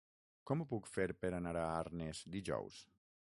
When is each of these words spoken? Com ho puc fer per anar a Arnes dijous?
Com 0.51 0.61
ho 0.61 0.65
puc 0.71 0.87
fer 0.93 1.05
per 1.25 1.31
anar 1.41 1.53
a 1.65 1.67
Arnes 1.83 2.23
dijous? 2.37 2.81